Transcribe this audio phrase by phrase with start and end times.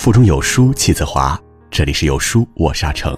[0.00, 1.38] 腹中有书气自华。
[1.70, 3.14] 这里是有书，我沙成。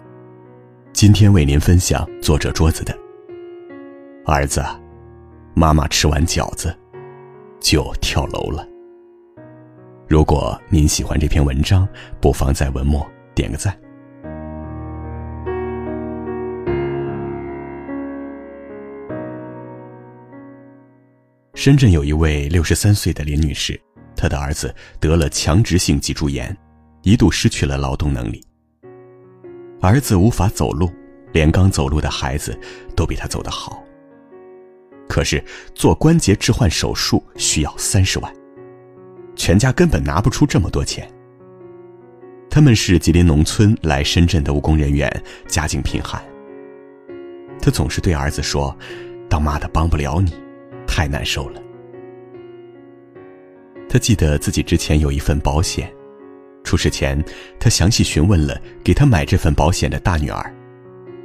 [0.92, 2.92] 今天为您分享作者桌子的
[4.26, 4.60] 儿子，
[5.54, 6.76] 妈妈吃完饺子
[7.60, 8.66] 就跳楼了。
[10.08, 11.86] 如果您喜欢这篇文章，
[12.20, 13.72] 不妨在文末点个赞。
[21.54, 23.80] 深圳有一位六十三岁的林女士，
[24.16, 26.54] 她的儿子得了强直性脊柱炎，
[27.02, 28.42] 一度失去了劳动能力。
[29.80, 30.90] 儿子无法走路，
[31.32, 32.58] 连刚走路的孩子
[32.96, 33.82] 都比他走得好。
[35.08, 35.42] 可是
[35.74, 38.32] 做关节置换手术需要三十万，
[39.36, 41.06] 全家根本拿不出这么多钱。
[42.48, 45.10] 他们是吉林农村来深圳的务工人员，
[45.46, 46.22] 家境贫寒。
[47.60, 48.76] 他总是对儿子说
[49.28, 50.32] ：“当妈的帮不了你。”
[50.86, 51.62] 太难受了。
[53.88, 55.90] 他记得自己之前有一份保险，
[56.64, 57.22] 出事前，
[57.58, 60.54] 他详细询问了给他买这份保险的大女儿。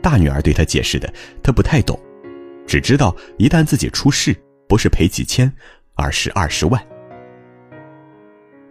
[0.02, 1.12] 大女儿对他解释的，
[1.44, 2.00] 他不太懂，
[2.66, 4.36] 只知道一旦自己出事，
[4.68, 5.52] 不是赔几千，
[5.96, 6.82] 而是二十万。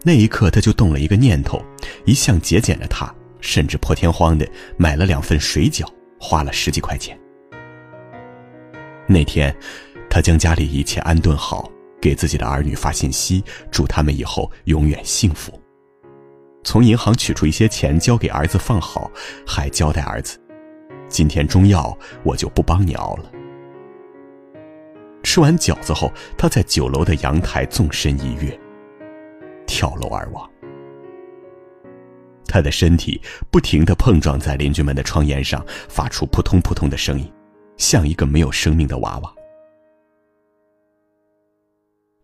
[0.02, 1.64] 那一刻，他就动了一个念头：
[2.04, 5.86] 一向节俭的他，甚至破天荒的买了两份水饺，
[6.20, 7.18] 花了十几块钱。
[9.06, 9.54] 那天。
[10.08, 15.60] 他将家里一切安顿好，给自己的儿女发信息，祝他们以后永远幸福。
[16.66, 19.08] 从银行取出一些钱交给儿子放好，
[19.46, 20.36] 还交代儿子
[21.08, 23.30] ：“今天中药我就不帮你熬了。”
[25.22, 28.58] 吃完饺子后，他在九楼的阳台纵身一跃，
[29.64, 30.50] 跳楼而亡。
[32.48, 37.32] 他的身体不停地碰撞在邻居们的窗沿上，发出扑通扑通的声音，
[37.76, 39.32] 像一个没有生命的娃娃。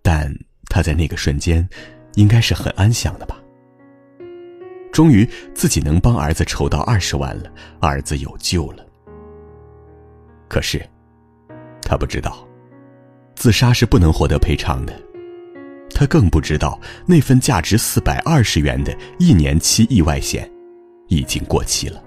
[0.03, 0.35] 但
[0.69, 1.69] 他在那个瞬间，
[2.15, 3.39] 应该是很安详的吧。
[4.93, 8.85] 终于自己能帮儿子筹到二十万了，儿子有救了。
[10.49, 10.87] 可是，
[11.81, 12.47] 他不知道，
[13.35, 14.93] 自杀是不能获得赔偿的。
[15.95, 20.51] 他更不知道，那份价值四百二十元的一年期意外险，
[21.09, 22.03] 已经过期了。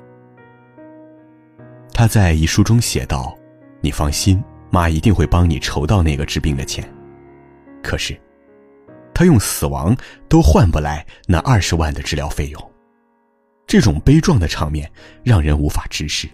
[1.91, 3.35] 他在遗书中写道
[3.81, 6.88] ：“你放心，妈一定会帮你筹到那个治病的钱。”
[7.81, 8.19] 可是，
[9.13, 9.96] 他用死亡
[10.28, 12.72] 都换不来那二十万的治疗费用，
[13.68, 14.90] 这种悲壮的场面
[15.24, 16.28] 让人无法直视。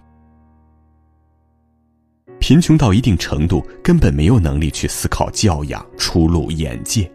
[2.39, 7.09] 贫穷到一定程度，根本没有能力去思考教养、出路、眼界。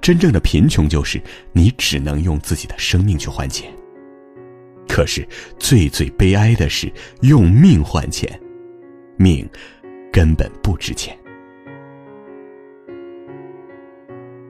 [0.00, 1.20] 真正的贫穷就是
[1.52, 3.72] 你只能用自己的生命去换钱。
[4.86, 5.26] 可是
[5.58, 8.40] 最最悲哀的是用命换钱，
[9.16, 9.48] 命
[10.12, 11.18] 根本不值钱。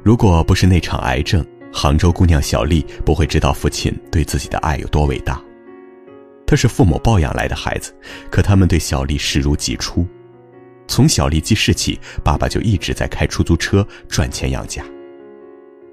[0.02, 1.44] 如果不是那场癌症，
[1.78, 5.38] 杭州姑娘小丽不会知道父亲对自己的爱有多伟大。
[6.46, 7.94] 她是父母抱养来的孩子，
[8.30, 10.06] 可他们对小丽视如己出。
[10.88, 14.82] 从小丽记事起，爸爸就一直在开出租车赚钱养家。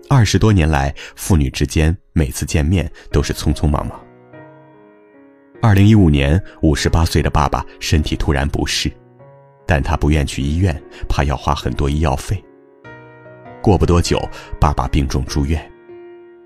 [0.10, 4.02] 二十多年来，父女之间每次见面都是匆匆忙忙。
[5.62, 8.90] 二零一五年，五十八岁的爸爸身体突然不适，
[9.68, 12.42] 但他不愿去医院，怕要花很多医药费。
[13.62, 14.22] 过不多久，
[14.62, 15.72] 爸爸病重住院，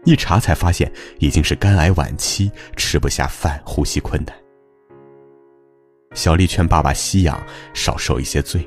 [0.08, 4.34] 一查才发现已经是肝癌晚期，吃不下饭，呼吸困难。
[6.14, 7.38] 小丽劝爸爸吸氧，
[7.74, 8.66] 少受一些罪，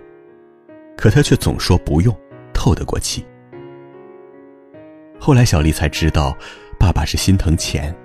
[0.99, 2.15] 可他却总说不用，
[2.53, 3.25] 透得过气。
[5.19, 6.37] 后来小丽才知道，
[6.79, 7.97] 爸爸是心疼钱。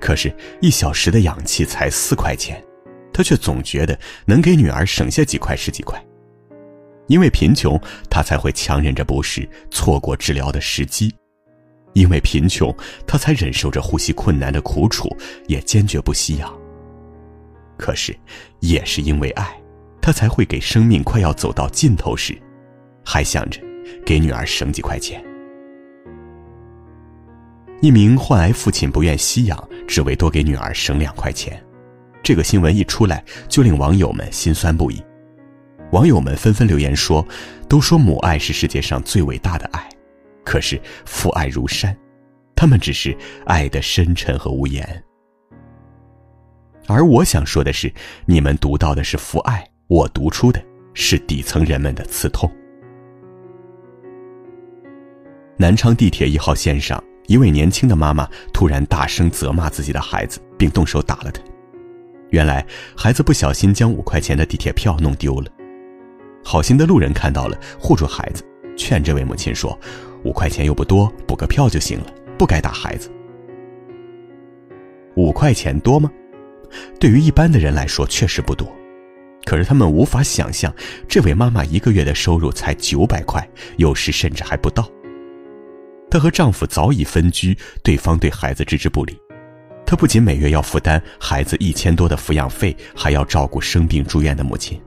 [0.00, 2.62] 可是，一小时的氧气才四块钱，
[3.12, 6.00] 他却总觉得能给女儿省下几块是几块。
[7.08, 7.76] 因为贫穷，
[8.08, 11.10] 他才会强忍着不适，错过治疗的时机；
[11.94, 12.74] 因为贫穷，
[13.06, 15.08] 他才忍受着呼吸困难的苦楚，
[15.46, 16.52] 也坚决不吸氧。
[17.76, 18.16] 可是，
[18.60, 19.50] 也是因为爱，
[20.00, 22.40] 他才会给生命快要走到尽头时，
[23.04, 23.60] 还想着
[24.06, 25.22] 给女儿省几块钱。
[27.80, 31.60] 一名患癌父亲不愿吸氧，只为多给女儿省两块钱，
[32.22, 35.02] 这个新闻一出来，就令网友们心酸不已。
[35.90, 37.26] 网友们纷纷留言说
[37.68, 39.86] ：“都说母爱是世界上最伟大的爱，
[40.44, 41.96] 可是父爱如山，
[42.54, 43.16] 他们只是
[43.46, 45.04] 爱的深沉和无言。”
[46.88, 47.92] 而我想说的是，
[48.26, 50.60] 你们读到的是父爱，我读出的
[50.94, 52.50] 是底层人们的刺痛。
[55.56, 61.40] 南昌地铁一号线上，一位年轻的妈妈突然大声责骂自己的孩子，并动手打了他。
[62.30, 62.66] 原来，
[62.96, 65.48] 孩子不小心将五块钱的地铁票弄丢了。
[66.42, 68.42] 好心的路人看到了，护住孩子，
[68.76, 69.78] 劝这位母亲说
[70.24, 72.06] ：“五块钱又不多，补个票就行了，
[72.38, 73.10] 不该打孩子。”
[75.16, 76.10] 五块钱多吗？
[76.98, 78.66] 对于一般的人来说，确实不多。
[79.44, 80.72] 可是他们无法想象，
[81.08, 83.46] 这位妈妈一个月的收入才九百块，
[83.76, 84.88] 有时甚至还不到。
[86.10, 89.18] 她和丈夫早已分居，对方对孩子置之不理。
[89.84, 94.80] 她不仅每月要负担孩子一千多的抚养费，还要照顾生病住院的母亲。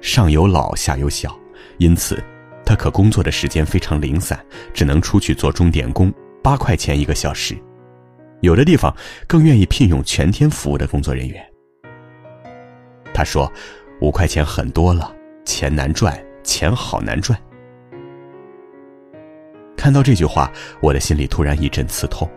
[0.00, 1.38] 上有老，下有小，
[1.78, 2.22] 因此，
[2.70, 4.38] 他可工作的时间非常零散，
[4.72, 7.60] 只能出去做钟点工，八块钱一个小时。
[8.42, 8.96] 有的地方
[9.26, 11.44] 更愿意聘用全天服务的工作人员。
[13.12, 13.52] 他说
[14.00, 15.12] ：“五块钱很多了，
[15.44, 17.36] 钱难赚，钱好难赚。”
[19.76, 20.48] 看到这句话，
[20.80, 22.30] 我的心里突然一阵刺痛。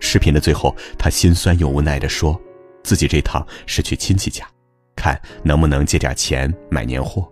[0.00, 2.36] 视频的最后，他心酸又无奈地说
[2.82, 4.44] ：“自己这趟是去亲戚家，
[4.96, 7.30] 看能不能借点钱买年货。”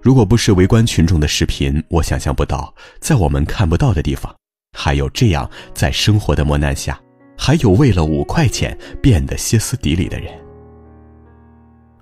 [0.00, 4.34] 如果不是围观群众的视频，我想象不到，在我们看不到的地方，
[4.76, 6.98] 还有这样在生活的磨难下。
[7.40, 10.32] 还有为了五块钱变得歇斯底里的人。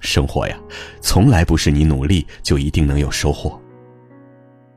[0.01, 0.59] 生活呀，
[1.03, 3.61] 从来不是你努力就一定能有收获。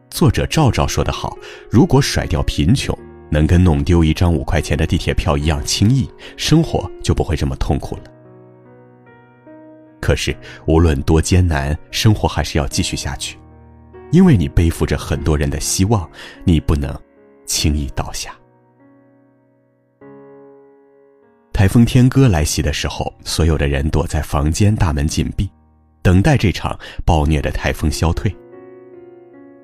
[0.09, 1.37] 作者赵赵说得好
[1.71, 2.97] ：“如果甩掉贫穷，
[3.29, 8.03] 能跟弄丢一张五块钱的地铁票一样轻易，生活就不会这么痛苦了。”
[10.09, 10.35] 可是，
[10.65, 13.37] 无论多艰难，生活还是要继续下去，
[14.11, 16.09] 因为你背负着很多人的希望，
[16.43, 16.99] 你不能
[17.45, 18.33] 轻易倒下。
[21.53, 25.47] 台风天鸽来袭的时候，所有的人躲在房间，大门紧闭，
[26.01, 26.75] 等待这场
[27.05, 28.35] 暴虐的台风消退。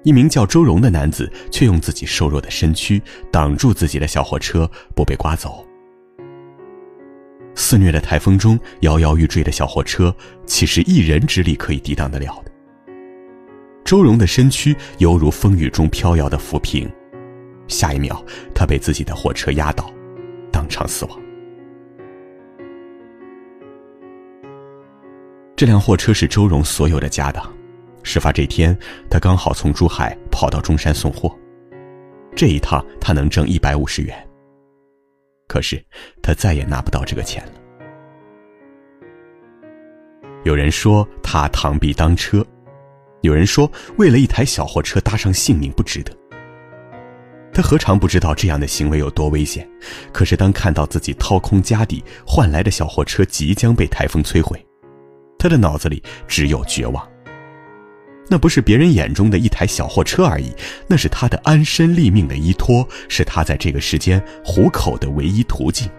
[0.04, 3.02] 一名叫周荣的男子却用自己瘦弱的身躯
[3.32, 5.65] 挡住自己的小货车不被刮走。
[7.56, 10.14] 肆虐的台风中摇摇欲坠的小货车，
[10.46, 12.52] 岂是一人之力可以抵挡得了的？
[13.84, 16.92] 周荣的身躯犹如风雨中飘摇的浮萍，
[17.68, 18.24] 下一秒，
[18.54, 19.92] 他被自己的货车压倒，
[20.52, 21.20] 当场死亡。
[25.56, 27.50] 这辆货车是周荣所有的家当。
[28.04, 28.78] 事发这天，
[29.10, 31.34] 他刚好从珠海跑到中山送货，
[32.36, 34.25] 这一趟他能挣一百五十元。
[35.48, 35.84] 可是，
[36.22, 37.52] 他再也拿不到这个钱了。
[40.44, 42.46] 有人说他螳臂当车，
[43.22, 46.12] 有人说为了一台小货车搭上性命不值得。
[47.54, 49.68] 他何尝不知道这样的行为有多危险？
[50.12, 54.64] 可是，当看到自己掏空家底换来的小货车即将被台风摧毁，
[55.40, 57.15] 他的脑子里只有绝望。
[58.28, 60.52] 那不是别人眼中的一台小货车而已，
[60.88, 65.90] 那是他的安身立命的依托，是他在这个世间糊口的唯一途径。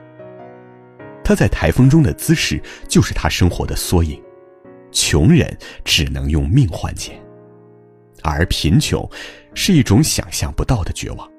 [1.22, 4.20] 他在台风中的姿势，就是他生活的缩影。
[4.92, 7.20] 穷人只能用命换钱，
[8.22, 9.08] 而贫穷，
[9.54, 11.30] 是一种想象不到的绝望。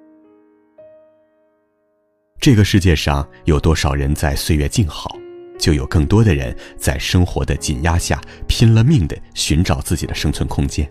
[2.39, 5.17] 这个世界上有多少人在岁月静好？
[5.57, 10.89] 就有更多的人在生活的紧压下拼了命的寻找自己的生存空间。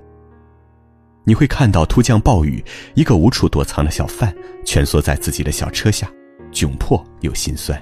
[1.25, 2.65] 你会看到突降暴雨，
[2.95, 4.33] 一个无处躲藏的小贩
[4.65, 6.09] 蜷缩在自己的小车下，
[6.53, 7.81] 窘迫又心酸。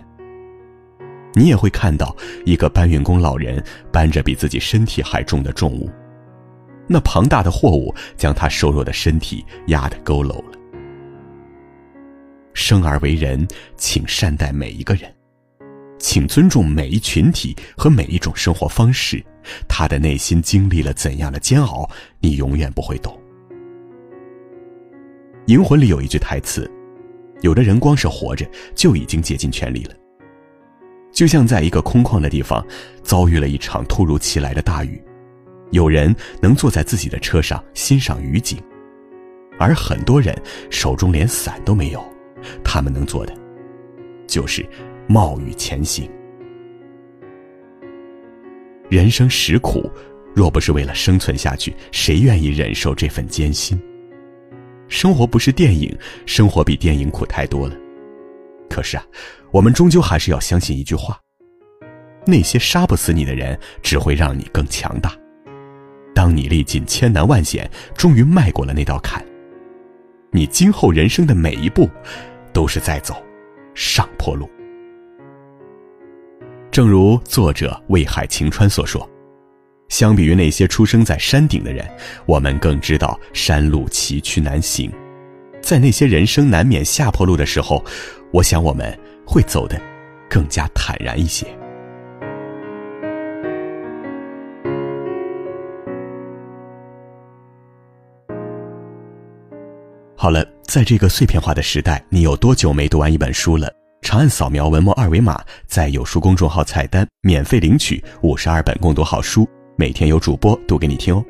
[1.35, 2.17] 你也会看到
[2.47, 5.91] 一个搬运工老人搬着比自己身体还重的重物，
[6.89, 10.59] 那庞大的货物将他瘦弱的身体压得佝偻了。
[12.55, 15.13] 生而为人，请善待每一个人。
[16.05, 19.25] 请尊重每一群体和每一种生活方式，
[19.67, 21.89] 他的内心经历了怎样的煎熬，
[22.21, 23.11] 你永远不会懂。
[25.47, 26.71] 《银魂》里有一句台词
[27.41, 29.95] ：“有的人光是活着就已经竭尽全力了。”
[31.11, 32.63] 就像在一个空旷的地方
[33.03, 35.03] 遭遇了一场突如其来的大雨，
[35.71, 38.63] 有人能坐在自己的车上欣赏雨景，
[39.59, 40.37] 而很多人
[40.69, 42.05] 手中连伞都没有，
[42.63, 43.35] 他们能做的，
[44.27, 44.63] 就是。
[45.07, 46.11] 冒雨前行，
[48.89, 49.91] 人生实苦，
[50.35, 53.79] 若不是为了生存下去，谁愿意忍受这份艰辛？
[54.89, 55.95] 生活不是电影，
[56.25, 57.77] 生活比电影苦太多了。
[58.71, 59.05] 可是啊，
[59.51, 61.21] 我们终究还是要相信一句话：
[62.27, 65.15] 那些杀不死你的人，只会让你更强大。
[66.15, 69.23] 当你历尽千难万险，终于迈过了那道坎，
[70.31, 71.91] 你今后人生的每一步，
[72.55, 73.23] 都是在走
[73.75, 74.49] 上坡路。
[76.75, 79.09] 正如作者魏海晴川所说，
[79.91, 81.89] 相比于那些出生在山顶的人，
[82.27, 84.91] 我们更知道山路崎岖难行。
[85.63, 87.81] 在那些人生难免下坡路的时候，
[88.33, 88.93] 我想我们
[89.25, 89.81] 会走得
[90.29, 91.47] 更加坦然一些。
[100.17, 103.73] 好了，在这个碎片化的时代，你有多久没读完一本书了？
[104.05, 111.25] 长按扫描文末二维码，在有书公众号菜单免费领取五十二本共读好书，每天有主播读给你听哦。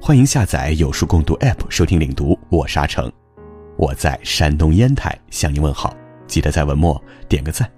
[0.00, 3.12] 欢迎下载有书共读 App 收听领读，我沙成，
[3.76, 5.94] 我在山东烟台向您问好，
[6.26, 7.70] 记得在文末点个赞。